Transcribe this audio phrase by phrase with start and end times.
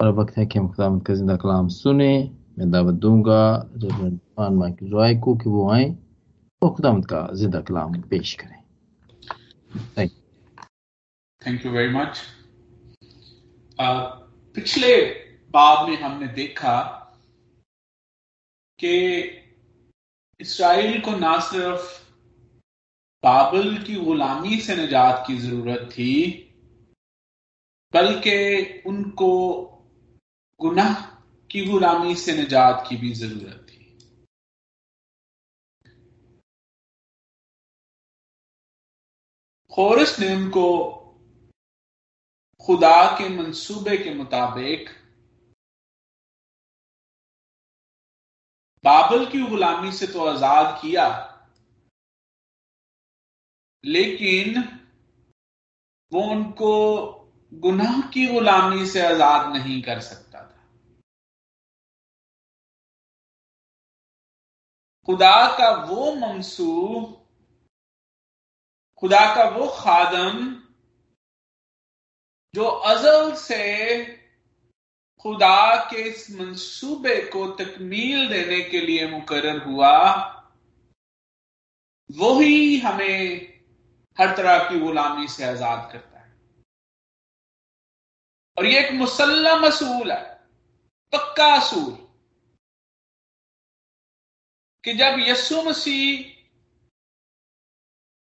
[0.00, 2.08] और वक्त है कि हम खुदा का ज़िंदा कलाम सुने।
[2.58, 3.40] मैं दावत दूँगा
[3.74, 4.18] रेवरेंड
[4.58, 5.84] माइकल रॉय को कि वो आए
[6.62, 8.58] और खुदा का ज़िंदा कलाम पेश करें।
[9.98, 10.12] Thank
[11.42, 12.20] thank you very much
[14.56, 14.94] पिछले
[15.54, 16.76] बाब में हमने देखा
[18.78, 18.94] कि
[20.40, 21.96] इसराइल को ना सिर्फ़
[23.24, 26.14] बाबल की गुलामी से निजात की ज़रूरत थी,
[27.94, 29.30] बल्कि उनको
[30.60, 30.94] गुनाह
[31.50, 33.76] की गुलामी से निजात की भी ज़रूरत थी।
[39.72, 40.66] खोरस ने उनको
[42.60, 44.88] खुदा के मंसूबे के मुताबिक
[48.84, 51.06] बाबल की गुलामी से तो आज़ाद किया,
[53.84, 54.62] लेकिन
[56.12, 56.74] वो उनको
[57.52, 60.27] गुनाह की गुलामी से आज़ाद नहीं कर सकता।
[65.08, 67.28] खुदा का वो मंसूब,
[68.98, 70.62] खुदा का वो खादम,
[72.54, 74.04] जो अजल से
[75.18, 79.98] खुदा के इस मंसूबे को तकमील देने के लिए मुकर हुआ,
[82.12, 83.58] वही हमें
[84.20, 86.36] हर तरह की गुलामी से आज़ाद करता है।
[88.58, 90.34] और ये एक मुसलम असूल है,
[91.12, 92.07] पक्का असूल।
[94.84, 96.36] कि जब यसु मसीह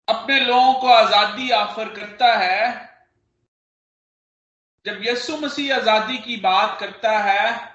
[0.07, 2.63] अपने लोगों को आज़ादी ऑफ़र करता है,
[4.85, 7.73] जब यसु मसीह आज़ादी की बात करता है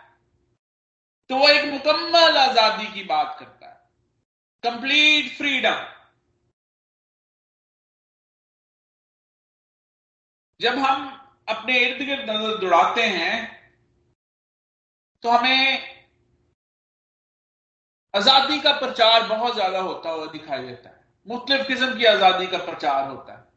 [1.30, 3.78] तो वो एक मुकम्मल आज़ादी की बात करता है।
[4.62, 5.86] कंप्लीट फ्रीडम
[10.60, 11.06] जब हम
[11.48, 13.36] अपने इर्द गिर्द नज़र दौड़ाते हैं
[15.22, 15.99] तो हमें
[18.14, 22.59] आज़ादी का प्रचार बहुत ज़्यादा होता हुआ दिखाई देता है। मुख्तलिफ़ किस्म की आज़ादी का
[22.59, 23.48] प्रचार होता है।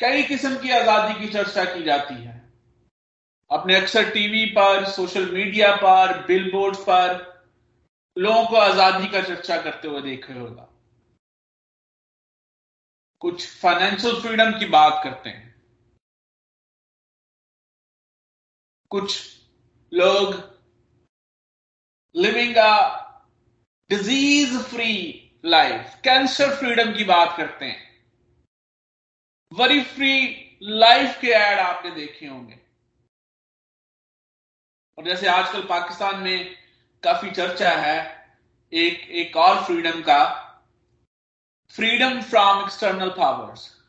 [0.00, 2.40] कई किस्म की आज़ादी की चर्चा की जाती है।
[3.50, 7.30] अपने अक्सर टीवी पर, सोशल मीडिया पर बिलबोर्ड पर
[8.16, 10.68] लोगों को आज़ादी का चर्चा करते हुए देखे होगा।
[13.22, 15.51] कुछ फाइनेंशियल फ्रीडम की बात करते हैं।
[18.92, 19.38] कुछ
[19.92, 20.34] लोग
[22.14, 22.72] living a
[23.90, 24.92] disease free
[25.44, 28.06] life cancer freedom की बात करते हैं।
[29.52, 30.14] वरी फ्री
[30.62, 32.60] लाइफ के एड आपने देखे होंगे।
[34.98, 36.54] और जैसे आजकल पाकिस्तान में
[37.02, 37.98] काफ़ी चर्चा है
[38.72, 40.22] एक एक और फ्रीडम का
[41.74, 43.81] फ्रीडम फ्रॉम एक्सटर्नल पावर्स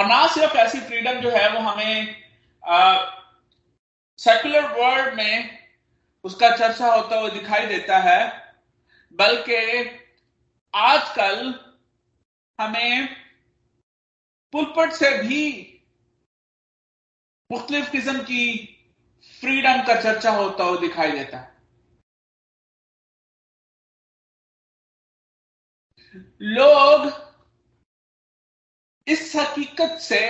[0.00, 2.14] और ना सिर्फ़ ऐसी फ्रीडम जो है वो हमें
[4.18, 5.58] सेकुलर वर्ल्ड में
[6.24, 8.20] उसका चर्चा होता हुआ दिखाई देता है,
[9.14, 9.56] बल्कि
[10.74, 11.54] आजकल
[12.58, 13.08] हमें
[14.52, 15.44] पुलपट से भी
[17.50, 18.44] मुख्तलिफ़ किस्म की
[19.42, 21.58] फ्रीडम का चर्चा होता हुआ दिखाई देता है।
[26.40, 27.29] लोग
[29.06, 30.20] इस हकीकत से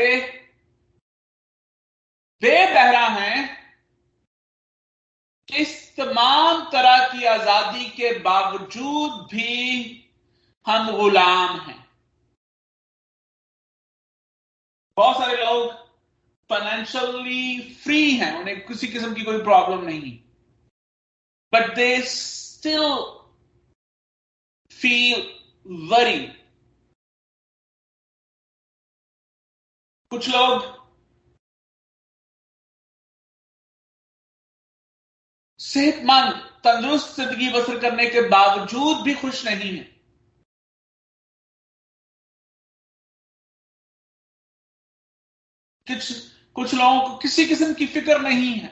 [2.43, 3.39] बेबहरा हैं
[5.49, 9.57] कि इस तमाम तरह की आज़ादी के बावजूद भी
[10.67, 11.79] हम गुलाम हैं।
[14.97, 15.73] बहुत सारे लोग
[16.51, 20.13] फाइनेंशियली फ्री हैं, उन्हें किसी किस्म की कोई प्रॉब्लम नहीं
[21.53, 22.89] but they still
[24.71, 25.23] feel
[25.89, 26.21] worry
[30.13, 30.79] कुछ लोग
[35.61, 36.35] सेहतमंद,
[36.65, 39.85] तंदुरुस्त ज़िंदगी बसर करने के बावजूद भी खुश नहीं है।
[45.87, 46.13] कुछ
[46.57, 48.69] कुछ लोगों को किसी किस्म की फ़िक्र नहीं है।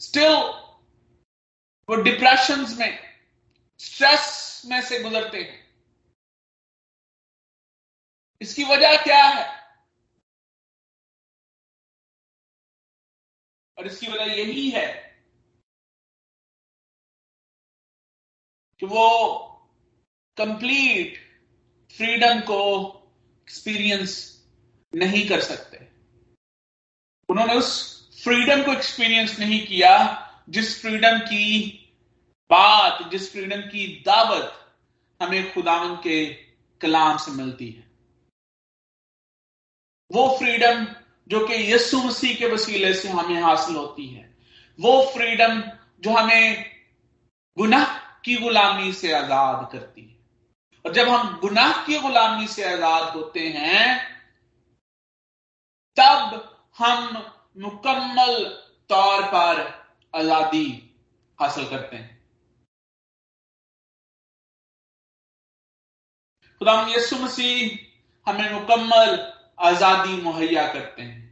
[0.00, 0.34] स्टिल
[1.88, 2.98] वो डिप्रेशन में
[3.80, 5.63] स्ट्रेस में से गुजरते हैं।
[8.44, 9.64] इसकी वजह क्या है?
[13.78, 15.20] और इसकी वजह यही है
[18.80, 19.08] कि वो
[20.36, 21.16] कंप्लीट
[21.96, 22.60] फ्रीडम को
[23.42, 24.44] एक्सपीरियंस
[24.94, 25.78] नहीं कर सकते।
[27.28, 27.70] उन्होंने उस
[28.24, 29.94] फ्रीडम को एक्सपीरियंस नहीं किया
[30.48, 31.70] जिस फ्रीडम की
[32.50, 34.76] बात, जिस फ्रीडम की दावत
[35.22, 36.34] हमें खुदावन के
[36.80, 37.93] कलाम से मिलती है।
[40.10, 40.86] वो फ्रीडम
[41.30, 44.22] जो कि यीशु मसीह के वसीले से हमें हासिल होती है।
[44.78, 45.62] वो फ्रीडम
[46.00, 46.64] जो हमें
[47.56, 50.12] गुनाह की गुलामी से आज़ाद करती है।
[50.84, 53.98] और जब हम गुनाह की गुलामी से आज़ाद होते हैं,
[55.96, 56.40] तब
[56.78, 57.22] हम
[57.58, 58.42] मुकम्मल
[58.90, 59.62] तौर पर
[60.14, 60.66] आज़ादी
[61.38, 62.12] हासिल करते हैं।
[66.60, 69.16] खुदा यसु मसीह हमें मुकम्मल
[69.58, 71.22] आज़ादी मुहैया करते हैं।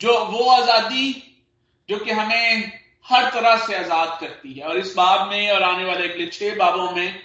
[0.00, 1.12] जो वो आज़ादी
[1.88, 2.72] जो कि हमें
[3.06, 6.56] हर तरह से आज़ाद करती है। और इस बाब में और आने वाले अगले छह
[6.56, 7.22] बाबों में,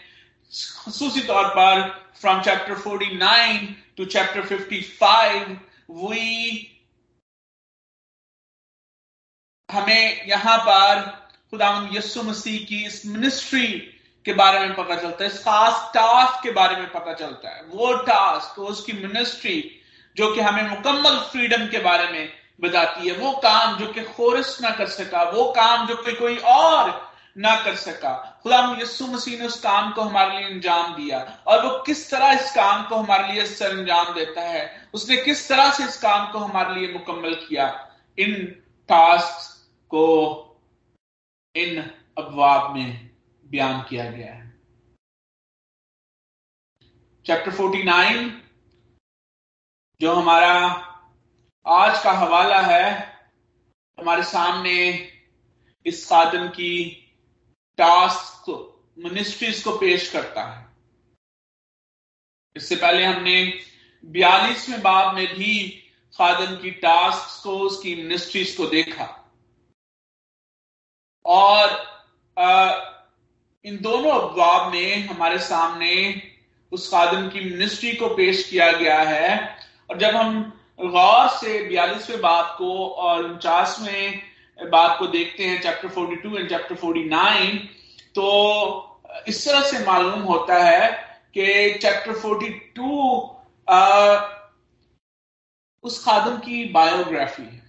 [0.86, 1.90] खसूसी तौर पर
[2.22, 3.68] from chapter 49
[3.98, 5.58] to chapter 55
[5.90, 6.68] we
[9.70, 11.02] हमें यहाँ पर
[11.52, 13.68] खुदा यस्सु मसीह की इस मिनिस्ट्री
[14.26, 17.64] के बारे में पता चलता है। इस खास टास्क के बारे में पता चलता है।
[17.64, 19.82] वो टास्क उसकी मिनिस्ट्री
[20.16, 24.62] जो कि हमें मुकम्मल फ्रीडम के बारे में बताती है। वो काम जो कि खोरिस
[24.62, 29.40] ना कर सका, वो काम जो कि कोई और ना कर सका। खुदा यस्सु मसीह
[29.40, 32.96] ने उस काम को हमारे लिए अंजाम दिया। और वो किस तरह इस काम को
[32.96, 34.90] हमारे लिए सर अंजाम देता है?
[34.94, 37.92] उसने किस तरह से इस काम को हमारे लिए मुकम्मल किया?
[38.20, 38.36] इन
[38.90, 39.58] टास्क
[39.90, 40.38] को
[41.56, 43.11] इन अबवाब में
[43.52, 44.52] बयान किया गया है।
[47.26, 48.42] चैप्टर 49
[50.02, 50.54] जो हमारा
[51.68, 53.12] आज का हवाला है,
[54.00, 54.90] हमारे सामने
[55.86, 56.96] इस साधन की
[57.78, 58.56] टास्क को
[58.98, 60.76] मिनिस्ट्रीज को पेश करता है।
[62.56, 63.66] इससे पहले हमने
[64.06, 65.70] बयालीसवें बाब में भी
[66.18, 69.34] खादन की टास्क को, उसकी मिनिस्ट्रीज को देखा।
[71.26, 71.92] और
[73.66, 75.92] इन दोनों अफवाब में हमारे सामने
[76.72, 79.58] उस खादम की मिनिस्ट्री को पेश किया गया है।
[79.90, 80.42] और जब हम
[80.82, 86.76] गौर से बयालीसवें बात को और उनचासवें बात को देखते हैं चैप्टर 42 एंड चैप्टर
[86.76, 87.58] 49
[88.16, 88.26] तो
[89.28, 90.90] इस तरह से मालूम होता है
[91.34, 93.30] कि चैप्टर 42
[93.70, 94.16] आ,
[95.84, 97.62] उस खादम की बायोग्राफी है।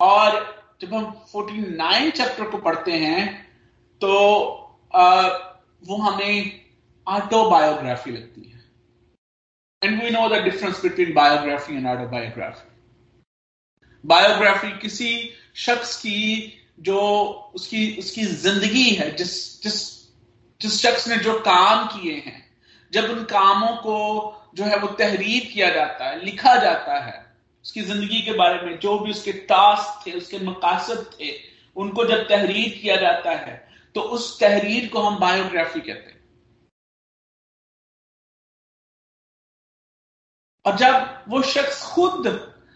[0.00, 3.46] और जब हम 49 चैप्टर को पढ़ते हैं
[4.00, 4.10] तो
[4.94, 5.26] आ,
[5.86, 6.60] वो हमें
[7.06, 8.64] ऑटोबायोग्राफी लगती है।
[9.82, 12.68] And we know the difference between biography and autobiography
[14.04, 17.00] biography किसी शख्स की जो
[17.54, 20.08] उसकी उसकी ज़िंदगी है जिस जिस
[20.60, 22.50] जिस शख्स ने जो काम किए हैं
[22.92, 23.96] जब उन कामों को
[24.54, 27.27] जो है वो तहरीर किया जाता है लिखा जाता है
[27.68, 31.32] उसकी ज़िंदगी के बारे में, जो भी उसके टास्क थे, उसके मकासद थे,
[31.76, 33.56] उनको जब तहरीर किया जाता है
[33.94, 36.16] तो उस तहरीर को हम बायोग्राफी कहते हैं।
[40.64, 42.26] और जब वो शख्स खुद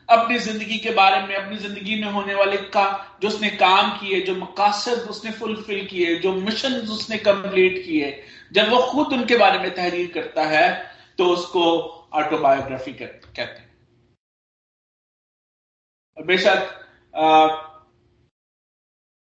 [0.09, 4.21] अपनी ज़िंदगी के बारे में, अपनी ज़िंदगी में होने वाले का, जो उसने काम किए,
[4.21, 8.23] जो मकासद उसने फुलफिल किए, जो मिशन उसने कंप्लीट किए,
[8.53, 10.71] जब वो खुद उनके बारे में तहरीर करता है
[11.19, 11.69] तो उसको
[12.15, 13.71] ऑटोबायोग्राफी कहते हैं।
[16.19, 16.69] बेशक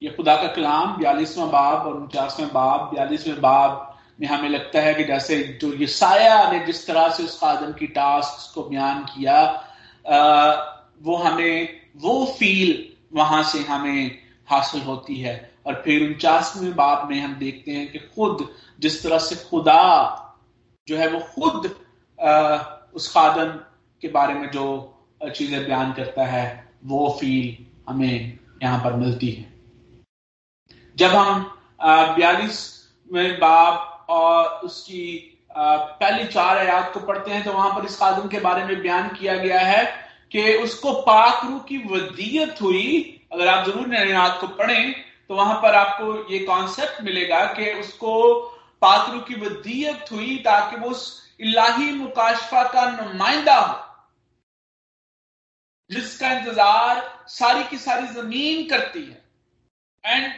[0.02, 4.94] ये खुदा का कलाम बयालीसवां बाब और उनचासवें बाब बयालीसवें बाब में हमें लगता है
[4.94, 9.04] कि जैसे जो ये साया ने जिस तरह से उस आदम की टास्क को बयान
[9.06, 9.38] किया
[10.07, 10.52] आ,
[11.02, 12.71] वो हमें वो फील
[13.14, 14.18] वहाँ से हमें
[14.50, 18.48] हासिल होती है। और फिर उनचासवें बाब में हम देखते हैं कि खुद
[18.80, 19.81] जिस तरह से खुदा
[20.88, 21.76] जो है वो खुद
[22.19, 22.57] आ,
[22.94, 23.52] उस खादम
[24.02, 24.66] के बारे में जो
[25.36, 29.50] चीज़ें बयान करता है वो फील हमें यहाँ पर मिलती है।
[30.97, 32.59] जब हम बयालीस
[33.09, 35.04] में बाप और उसकी
[35.52, 39.07] पहली चार आयात को पढ़ते हैं तो वहाँ पर इस खादम के बारे में बयान
[39.11, 39.83] किया गया है
[40.31, 44.94] कि उसको पाक रू की वदियत हुई। अगर आप ज़रूर आयात को पढ़ें
[45.30, 48.14] तो वहाँ पर आपको ये कॉन्सेप्ट मिलेगा कि उसको
[48.81, 51.04] पाकरू की वदीयत हुई ताकि वो उस
[51.40, 53.73] इलाही मुकाशफा का नुमाइंदा हो।
[55.92, 59.24] जिसका इंतज़ार सारी की सारी ज़मीन करती है।
[60.04, 60.31] And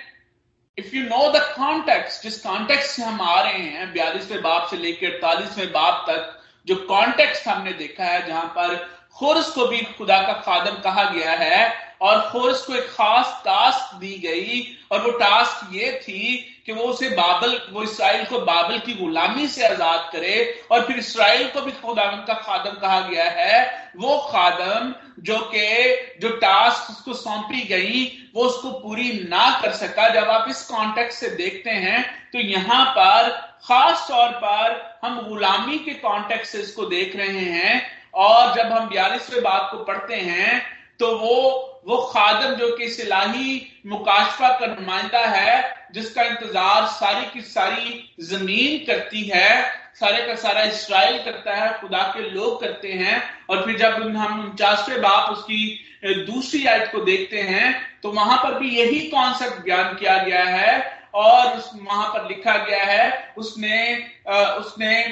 [0.77, 4.77] if you know the context जिस कॉन्टेक्स्ट से हम आ रहे हैं, बयालीसवें बाप से
[4.77, 8.75] लेकर अड़तालीसवें बाप तक, जो कॉन्टेक्स्ट हमने देखा है, जहाँ पर
[9.17, 13.95] खुर्स को भी खुदा का खादम कहा गया है, और फोर्स को एक खास टास्क
[13.95, 18.77] दी गई, और वो टास्क ये थी कि वो उसे बाबल, वो इसराइल को बाबल
[18.79, 20.36] की गुलामी से आज़ाद करे
[20.72, 26.20] और फिर इसराइल को भी खुदावन का खादम कहा गया है। वो खादम जो के,
[26.20, 28.05] जो टास्क उसको सौंपी गई,
[28.36, 32.03] वो उसको पूरी ना कर सका। जब आप इस कॉन्टेक्स्ट से देखते हैं
[32.34, 33.29] तो यहाँ पर,
[33.63, 37.82] खास तौर पर, हम गुलामी के कॉन्टेक्स्ट से इसको देख रहे हैं
[38.15, 40.62] और जब हम बयालीसवें बात को पढ़ते हैं
[41.00, 45.61] तो वो वो खादम जो कि सिलाही मुकाशफा का नुमाइंदा है
[45.93, 49.49] जिसका इंतज़ार सारी की सारी ज़मीन करती है
[49.95, 54.39] सारे का सारा इसराइल करता है खुदा के लोग करते हैं। और फिर जब हम
[54.41, 59.93] उनचासवें बाप उसकी दूसरी आयत को देखते हैं तो वहाँ पर भी यही कॉन्सेप्ट बयान
[59.95, 60.71] किया गया है
[61.15, 63.93] और उस वहाँ पर लिखा गया है उसने
[64.29, 65.03] आ, उसने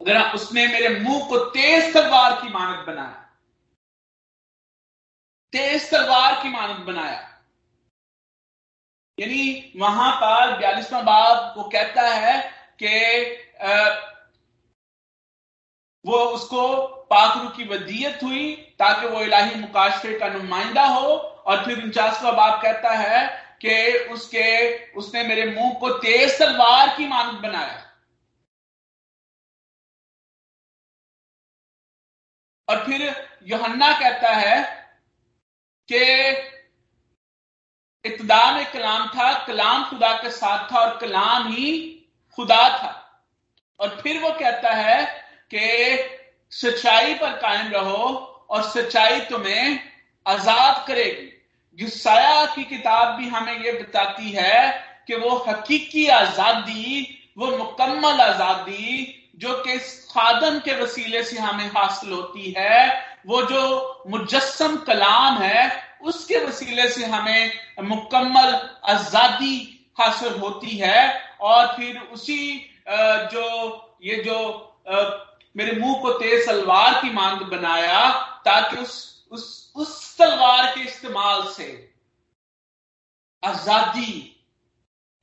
[0.00, 3.27] अगर उसने मेरे मुँह को तेज तलवार की मानत बनाया।
[5.52, 7.24] तेज तलवार की मानत बनाया।
[9.18, 12.38] यानी वहाँ पर बयालीसवा बाब वो कहता है
[12.82, 12.92] कि
[16.04, 16.66] वो उसको
[17.10, 22.62] पाकरू की वदीयत हुई ताकि वो इलाही मुकाशफे का नुमाइंदा हो और फिर उनचासवा बाप
[22.62, 23.26] कहता है
[23.62, 24.46] कि उसके,
[24.92, 27.84] उसने मेरे मुँह को तेज तलवार की मानत बनाया।
[32.68, 33.02] और फिर
[33.42, 34.56] योहन्ना कहता है
[35.88, 36.02] कि
[38.04, 41.70] इब्तदा में कलाम था, कलाम खुदा के साथ था और कलाम ही
[42.38, 42.94] खुदा था।
[43.80, 45.04] और फिर वो कहता है
[45.54, 45.98] कि
[46.52, 48.04] सच्चाई पर कायम रहो
[48.50, 49.78] और सच्चाई तुम्हें
[50.26, 51.32] आज़ाद करेगी।
[51.78, 54.70] युसाया की किताब भी हमें यह बताती है
[55.06, 57.06] कि वो हकीकी आज़ादी,
[57.38, 59.78] वो मुकम्मल आज़ादी जो कि
[60.10, 62.88] खादम के वसीले से हमें हासिल होती है
[63.28, 67.52] वो जो मुजस्म कलाम है, उसके वसीले से हमें
[67.84, 68.54] मुकम्मल
[68.88, 69.56] आज़ादी
[70.00, 71.00] हासिल होती है।
[71.40, 72.40] और फिर उसी
[72.88, 74.38] जो, ये जो
[75.56, 78.10] मेरे मुँह को तेज सलवार की मांग बनाया,
[78.44, 81.66] ताकि उस उस उस तलवार के इस्तेमाल से
[83.42, 84.12] आज़ादी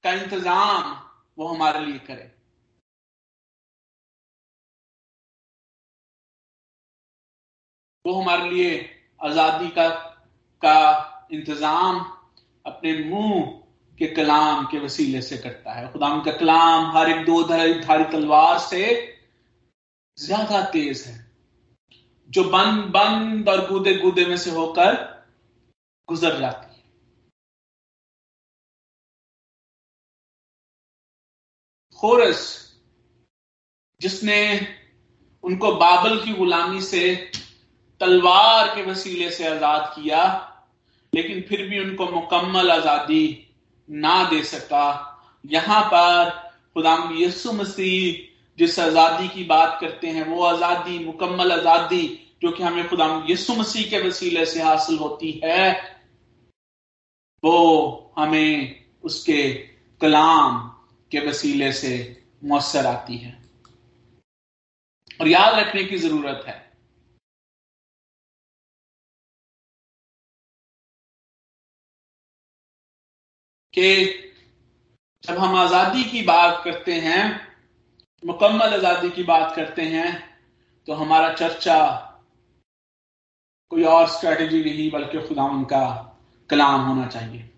[0.04, 0.96] का इंतज़ाम
[1.38, 2.32] वो हमारे लिए करे।
[8.06, 8.74] वो हमारे लिए
[9.22, 9.88] आज़ादी का
[10.62, 10.78] का
[11.32, 12.00] इंतज़ाम
[12.66, 13.42] अपने मुँह
[14.00, 18.58] के कलाम के वसीले से करता है। खुदा का कलाम हर एक दो धारी तलवार
[18.60, 18.84] से
[20.18, 21.24] ज़्यादा तेज है।
[22.30, 24.94] जो बंद बंद और गुदे गुदे में से होकर
[26.10, 26.84] गुजर जाती है।
[32.00, 32.44] खोरस,
[34.02, 34.40] जिसने
[35.44, 37.04] उनको बाबल की गुलामी से
[38.06, 40.24] तलवार के वसीले से आज़ाद किया,
[41.14, 43.26] लेकिन फिर भी उनको मुकम्मल आज़ादी
[43.90, 44.88] ना दे सका।
[45.46, 46.30] यहाँ पर
[46.74, 48.24] खुदाम यसु मसीह
[48.58, 52.08] जिस आज़ादी की बात करते हैं, वो आज़ादी, मुकम्मल आज़ादी
[52.42, 55.72] जो कि हमें खुदाम यसु मसीह के वसीले से हासिल होती है,
[57.44, 59.44] वो हमें उसके
[60.02, 60.60] कलाम
[61.12, 61.96] के वसीले से
[62.44, 63.38] मौसर आती है।
[65.22, 66.65] और याद रखने की ज़रूरत है
[73.78, 73.88] कि
[75.24, 77.24] जब हम आज़ादी की बात करते हैं,
[78.24, 80.12] मुकम्मल आज़ादी की बात करते हैं
[80.88, 81.78] तो हमारा चर्चा
[83.72, 85.86] कोई और स्ट्रेटेजी नहीं, बल्कि खुदा उनका
[86.50, 87.50] कलाम होना चाहिए।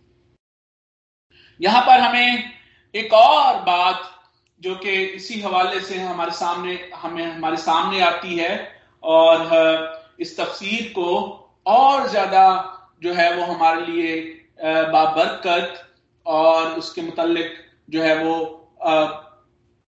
[1.60, 2.54] यहाँ पर हमें
[2.94, 4.14] एक और बात
[4.62, 8.52] जो कि इसी हवाले से हमारे सामने, हमें, हमारे सामने आती है
[9.04, 11.10] और इस तफसीर को
[11.68, 12.46] और ज़्यादा
[13.04, 14.16] जो है वो हमारे लिए
[14.92, 15.84] बाबरकत
[16.27, 17.53] और उसके मुतलक
[17.89, 18.36] जो है वो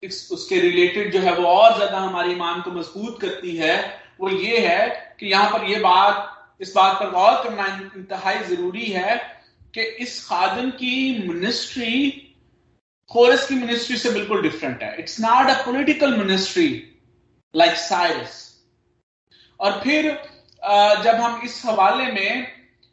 [0.02, 3.76] इस, उसके रिलेटेड जो है वो और ज़्यादा हमारे ईमान को मज़बूत करती है,
[4.20, 7.66] वो ये है कि यहाँ पर ये बात, इस बात पर गौर करना
[7.96, 9.16] इंतहाई ज़रूरी है
[9.74, 12.10] कि इस खादम की मिनिस्ट्री
[13.10, 16.68] खोरस की मिनिस्ट्री से बिल्कुल डिफरेंट है। It's not a political ministry
[17.54, 18.42] like Cyrus
[19.60, 20.10] और फिर
[21.04, 22.46] जब हम इस हवाले में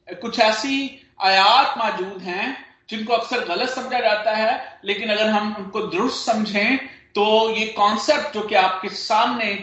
[0.07, 0.75] कुछ ऐसी
[1.21, 2.45] आयात मौजूद हैं
[2.89, 6.77] जिनको अक्सर गलत समझा जाता है, लेकिन अगर हम उनको दुरुस्त समझें
[7.15, 9.53] तो ये कॉन्सेप्ट जो कि आपके सामने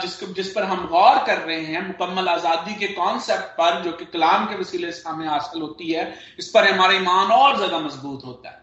[0.00, 4.04] जिस जिस पर हम गौर कर रहे हैं, मुकम्मल आज़ादी के कॉन्सेप्ट पर, जो कि
[4.06, 6.04] कलाम के वसीले से हमें हासिल होती है,
[6.38, 8.60] इस पर हमारा ईमान और ज़्यादा मज़बूत होता है।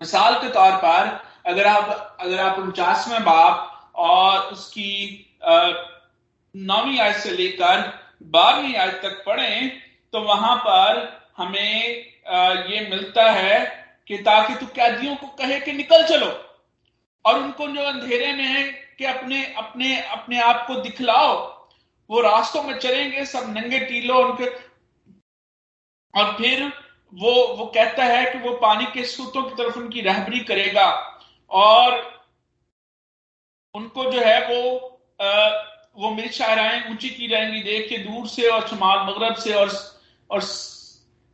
[0.00, 4.90] मिसाल के तौर पर, अगर आप अगर आप उनचासवें बाप और उसकी
[6.54, 7.92] नौवीं आयत से लेकर
[8.28, 9.70] बारहवीं आज तक पढ़ें
[10.12, 11.02] तो वहाँ पर
[11.36, 11.96] हमें
[12.70, 16.26] ये मिलता है कि ताकि तू कैदियों को कहे कि निकल चलो
[17.24, 18.64] और उनको जो अंधेरे में है
[18.98, 21.54] कि अपने अपने अपने आप को दिखलाओ।
[22.10, 24.46] वो रास्तों में चलेंगे सब नंगे टीलो उनके
[26.20, 26.72] और फिर
[27.14, 32.14] वो वो कहता है कि वो पानी के सूतों की तरफ़ उनकी रहबरी करेगा और
[33.74, 34.78] उनको जो है वो
[35.22, 35.48] आ,
[35.96, 39.70] वो मेरी शायराएँ ऊँची की जाएँगी देख के दूर से और शुमाल मगरब से और
[40.30, 40.40] और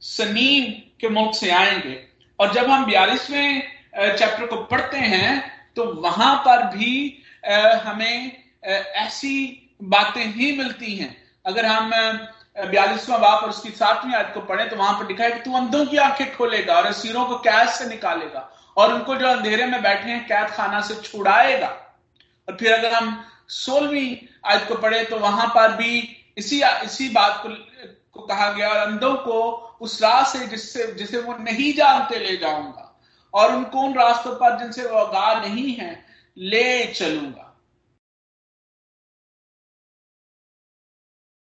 [0.02, 1.98] सनीम के मुल्क से आएँगे।
[2.38, 3.62] और जब हम बयालीसवें
[3.94, 5.30] चैप्टर को पढ़ते हैं
[5.76, 7.22] तो वहाँ पर भी
[7.84, 8.32] हमें
[8.64, 9.32] ऐसी
[9.84, 11.16] बातें ही मिलती हैं।
[11.46, 11.90] अगर हम
[12.60, 15.52] बयालीसवा बाप और उसकी सातवीं आयत को पढ़े तो वहाँ पर लिखा है कि तू
[15.56, 19.82] अंधों की आँखें खोलेगा और असीरों को कैद से निकालेगा और उनको जो अंधेरे में
[19.82, 21.68] बैठे हैं कैद खाना से छुड़ाएगा।
[22.48, 25.98] और फिर अगर हम सोलहवीं आयत को पढ़े तो वहाँ पर भी
[26.38, 27.48] इसी इसी बात को,
[28.12, 29.40] को कहा गया और अंधों को
[29.80, 32.86] उस राह से जिससे, जिसे वो नहीं जानते ले जाऊँगा।
[33.34, 37.46] और उनको उन रास्तों पर जिनसे वो आगाह नहीं है, ले चलूँगा।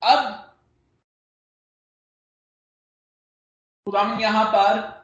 [0.01, 0.39] अब
[3.87, 5.03] खुदाम यहाँ पर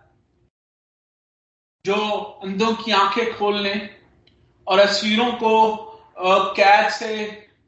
[1.85, 1.95] जो
[2.43, 3.73] अंधों की आँखें खोलने
[4.67, 5.53] और अस्वीरों को
[6.55, 7.11] कैद से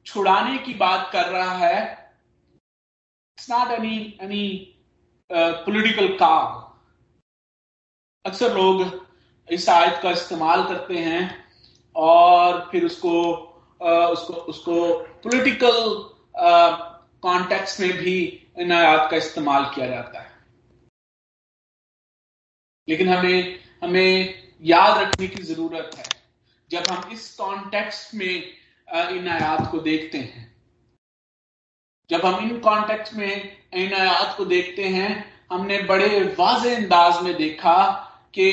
[0.05, 2.00] छुड़ाने की बात कर रहा है
[3.37, 4.77] it's not any any
[5.31, 6.59] political काम
[8.25, 9.07] अक्सर लोग
[9.49, 11.23] इस आयत का इस्तेमाल करते हैं
[11.95, 13.13] और फिर उसको
[13.81, 15.73] uh, उसको उसको पॉलिटिकल
[17.21, 20.29] कॉन्टेक्स्ट में भी इन आयात का इस्तेमाल किया जाता है।
[22.89, 26.05] लेकिन हमें हमें याद रखने की ज़रूरत है।
[26.69, 28.33] जब हम इस कॉन्टेक्स्ट में
[29.09, 30.50] इन आयात को देखते हैं
[32.11, 35.09] जब हम इन कॉन्टेक्स्ट में, इन आयात को देखते हैं,
[35.51, 37.77] हमने बड़े वाज अंदाज में देखा
[38.33, 38.49] कि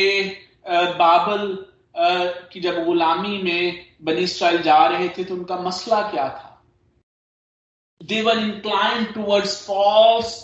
[0.99, 1.57] बाबल
[2.53, 6.47] की जब गुलामी में बनी इसराइल जा रहे थे तो उनका मसला क्या था
[8.01, 10.37] they incline towards false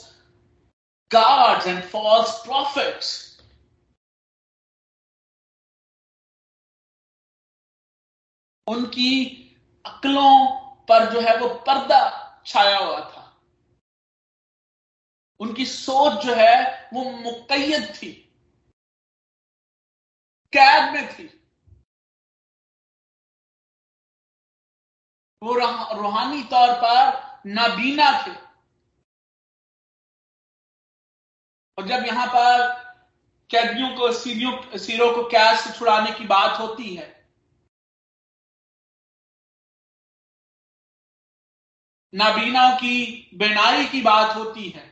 [1.11, 3.13] false and false prophets.
[8.67, 9.11] उनकी
[9.85, 10.47] अकलों
[10.89, 13.43] पर जो है वो पर्दा छाया हुआ था।
[15.41, 18.13] उनकी सोच जो है, वो मुकैद थी।
[20.53, 21.27] कैद में थी।
[25.43, 25.55] वो
[25.97, 28.45] रूहानी तौर पर नाबीना थे।
[31.79, 32.85] और जब यहाँ पर
[33.51, 37.14] कैदियों को सीरियों सीरों को कैद से छुड़ाने की बात होती है
[42.15, 44.83] नाबीना की, बेनाई की बात होती है।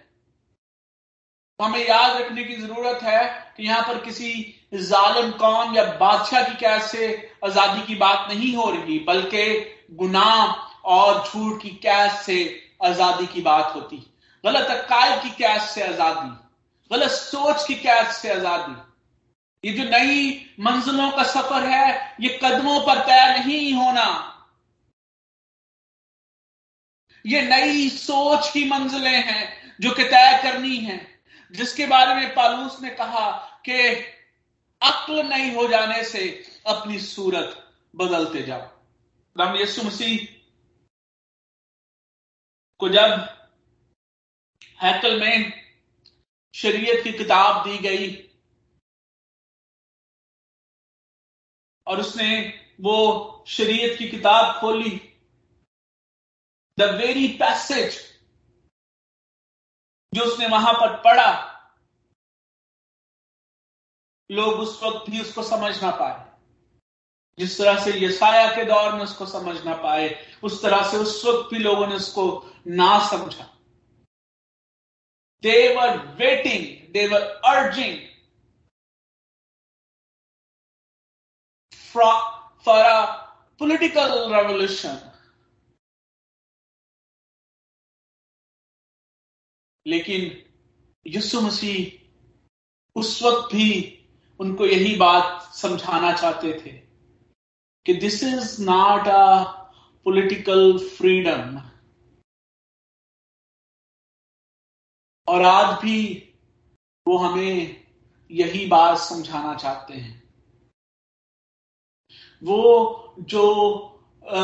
[1.61, 3.25] तो हमें याद रखने की ज़रूरत है
[3.57, 4.33] कि यहाँ पर किसी
[4.75, 7.07] जालिम कौम या बादशाह की कैद से
[7.45, 9.45] आज़ादी की बात नहीं हो रही, बल्कि
[9.93, 12.39] गुनाह और झूठ की कैद से
[12.85, 13.97] आज़ादी की बात होती
[14.45, 16.31] गलत अकायद की कैद से आज़ादी,
[16.91, 18.75] गलत सोच की कैद से आज़ादी।
[19.65, 20.31] ये जो नई
[20.61, 24.07] मंजिलों का सफ़र है, ये कदमों पर तय नहीं होना
[27.27, 30.99] ये नई सोच की मंजिलें हैं जो कि तय करनी है,
[31.55, 33.31] जिसके बारे में पालूस ने कहा
[33.65, 33.83] कि
[34.83, 36.29] अक्ल नहीं हो जाने से
[36.67, 37.57] अपनी सूरत
[37.97, 38.61] बदलते जाओ।
[39.37, 40.27] राम यसु मसीह
[42.81, 43.11] को जब
[44.83, 45.53] हैकल में
[46.55, 48.11] शरीयत की किताब दी गई
[51.87, 55.12] और उसने वो शरीयत की किताब खोली
[56.79, 58.01] द वेरी पैसेज
[60.13, 61.31] जो उसने वहाँ पर पढ़ा,
[64.31, 66.31] लोग उस वक्त भी उसको समझ ना पाए।
[67.39, 70.09] जिस तरह से यसाया के दौर में उसको समझ ना पाए,
[70.43, 72.25] उस तरह से उस वक्त भी लोगों ने उसको
[72.69, 73.45] ना समझा।
[75.43, 77.99] They were waiting they were urging
[81.95, 83.05] for a
[83.61, 85.12] political revolution
[89.87, 90.45] लेकिन
[91.07, 93.99] यीशु मसीह उस वक्त भी
[94.41, 96.73] उनको यही बात समझाना चाहते थे
[97.87, 99.43] कि this is not a
[100.05, 101.61] political freedom
[105.29, 105.99] और आज भी
[107.09, 107.87] वो हमें
[108.31, 110.23] यही बात समझाना चाहते हैं।
[112.43, 113.45] वो जो
[114.27, 114.41] आ,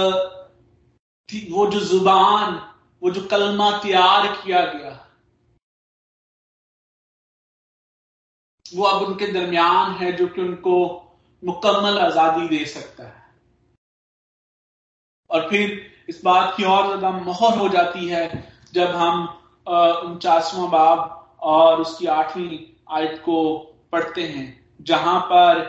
[1.51, 2.55] वो जो ज़ुबान
[3.03, 5.08] वो जो कलमा तैयार किया गया
[8.73, 10.77] वो अब उनके दरमियान है जो कि उनको
[11.43, 13.17] मुकम्मल आज़ादी दे सकता है।
[15.31, 18.27] और फिर इस बात की और ज़्यादा मोहर हो जाती है
[18.75, 19.27] जब हम
[19.67, 22.59] उनचासवा बाब और उसकी आठवीं
[22.91, 23.37] आयत को
[23.93, 24.47] पढ़ते हैं,
[24.81, 25.61] जहाँ पर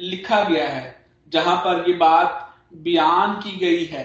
[0.00, 2.38] लिखा गया है, जहाँ पर ये बात
[2.76, 4.04] बयान की गई है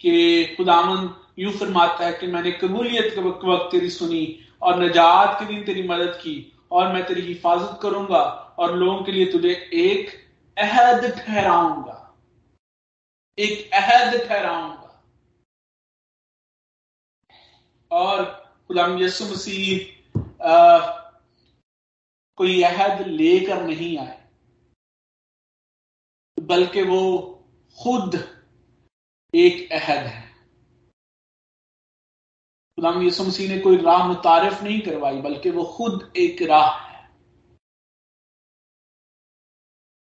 [0.00, 4.24] कि खुदामन यूँ फरमाता है कि मैंने कबूलियत के वक्त तेरी सुनी
[4.62, 6.34] और नजात के दिन तेरी मदद की
[6.70, 8.22] और मैं तेरी हिफाजत करूँगा
[8.58, 10.10] और लोगों के लिए तुझे एक
[10.56, 11.94] अहद ठहराऊँगा।
[13.38, 14.82] एक अहद ठहराऊँगा।
[17.90, 18.22] और
[18.70, 19.92] गुलाम यसु मसीह
[22.38, 24.18] कोई अहद लेकर नहीं आए,
[26.36, 27.02] बल्कि वो
[27.78, 28.14] खुद
[29.34, 30.25] एक अहद है।
[32.78, 37.04] गुलाम यसु मसीह ने कोई राह मुतारफ नहीं करवाई, बल्कि वो खुद एक राह है।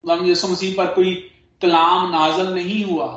[0.05, 1.15] गुलाम यसु मसीह पर कोई
[1.63, 3.09] कलाम नाजल नहीं हुआ,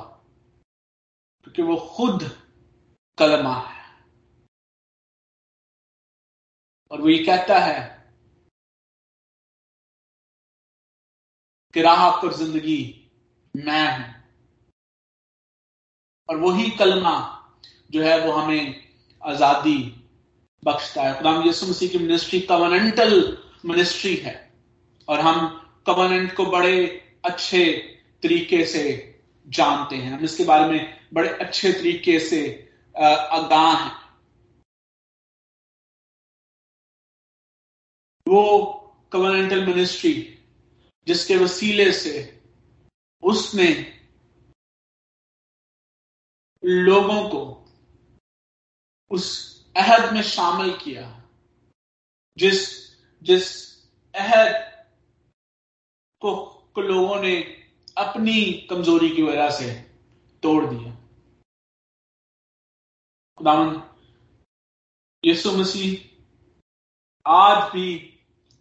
[1.43, 2.23] क्योंकि वो खुद
[3.17, 3.83] कलमा है।
[6.91, 7.79] और वो ये कहता है
[11.73, 12.81] कि राह पर ज़िंदगी
[13.55, 14.13] मैं हूँ।
[16.29, 17.15] और वही कलमा
[17.91, 18.84] जो है वो हमें
[19.25, 19.77] आज़ादी
[20.63, 24.35] बख्शता है। खुदाम यसु मसीह की मिनिस्ट्री कवर्नेंटल मिनिस्ट्री है।
[25.07, 25.47] और हम
[25.87, 26.77] कवर्नेंट को बड़े
[27.25, 27.65] अच्छे
[28.23, 28.83] तरीके से
[29.47, 32.41] जानते हैं। हम इसके बारे में बड़े अच्छे तरीके से
[32.95, 33.91] आगाह हैं।
[38.27, 38.41] वो
[39.11, 40.13] कवर्नेंटल मिनिस्ट्री
[41.07, 42.13] जिसके वसीले से
[43.23, 43.69] उसने
[46.63, 47.64] लोगों को
[49.11, 49.25] उस
[49.77, 51.23] अहद में शामिल किया।
[52.37, 52.85] जिस
[53.23, 53.75] जिस
[54.15, 54.53] अहद
[56.21, 56.35] को,
[56.75, 57.35] को लोगों ने
[57.97, 59.73] अपनी कमज़ोरी की वजह से
[60.43, 60.91] तोड़ दिया।
[63.37, 63.83] खुदावन
[65.25, 66.09] यीशु मसीह
[67.25, 68.13] आज भी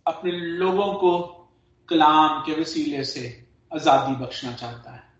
[0.06, 1.28] अपने लोगों को
[1.88, 5.14] कलाम के वसीले से आज़ादी बख्शना चाहता है।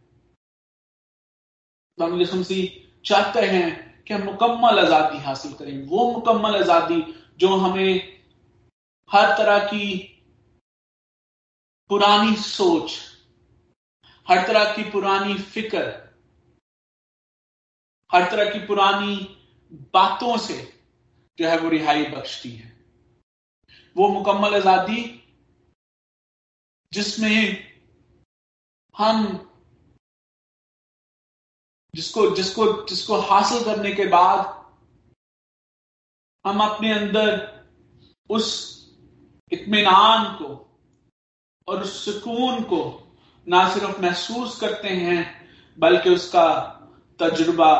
[2.19, 7.03] यीशु मसीह चाहते हैं कि हम मुकम्मल आज़ादी हासिल करें। वो मुकम्मल आज़ादी
[7.39, 8.21] जो हमें
[9.11, 9.87] हर तरह की
[11.91, 12.99] पुरानी सोच,
[14.27, 15.83] हर तरह की पुरानी फ़िक्र,
[18.11, 19.17] हर तरह की पुरानी
[19.95, 20.57] बातों से
[21.39, 22.73] जो है वो रिहाई बख्शती है।
[23.97, 25.03] वो मुकम्मल आज़ादी
[26.93, 27.73] जिसमें
[28.95, 29.25] हम
[31.95, 34.53] जिसको जिसको जिसको हासिल करने के बाद
[36.45, 37.29] हम अपने अंदर
[38.31, 38.49] उस
[39.53, 40.49] इतमान को
[41.69, 42.81] और उस सुकून को
[43.47, 45.21] ना सिर्फ़ महसूस करते हैं,
[45.79, 46.47] बल्कि उसका
[47.21, 47.75] तजुर्बा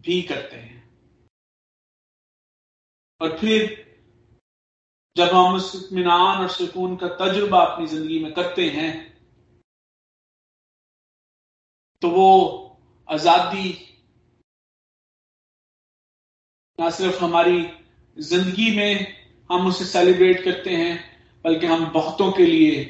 [0.00, 0.76] भी करते हैं।
[3.20, 3.84] और फिर
[5.16, 8.92] जब हम उस इतमान और सुकून का तजुर्बा अपनी ज़िंदगी में करते हैं
[12.02, 12.67] तो वो
[13.08, 13.68] आज़ादी
[16.78, 17.62] ना सिर्फ़ हमारी
[18.16, 19.06] ज़िंदगी में
[19.50, 20.98] हम उसे सेलिब्रेट करते हैं,
[21.44, 22.82] बल्कि हम बहुतों के लिए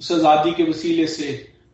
[0.00, 1.28] उस आज़ादी के वसीले से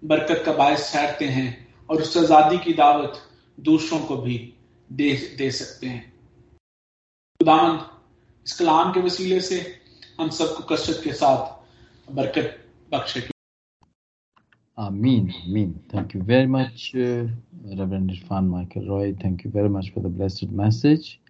[0.05, 1.51] बरकत का बायस ठहरते हैं
[1.91, 3.23] और उस आज़ादी की दावत
[3.59, 4.37] दूसरों को भी
[4.91, 6.03] दे दे सकते हैं।
[7.41, 7.87] खुदावंद,
[8.47, 9.61] इस कलाम के वसीले से
[10.21, 12.59] हम सबको कसरत के साथ बरकत
[12.93, 13.21] बख्शे।
[14.79, 15.33] Amin.
[15.47, 15.81] Amin.
[15.91, 17.27] Thank you very much, uh,
[17.65, 19.15] Reverend Irfan Michael Roy.
[19.23, 21.22] Thank you very much for the blessed message.